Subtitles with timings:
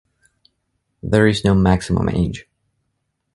[1.03, 2.47] There is no maximum age.